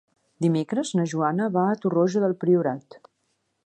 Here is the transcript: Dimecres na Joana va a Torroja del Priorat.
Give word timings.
Dimecres 0.45 0.93
na 1.01 1.05
Joana 1.13 1.51
va 1.59 1.67
a 1.73 1.77
Torroja 1.85 2.25
del 2.27 2.37
Priorat. 2.45 3.03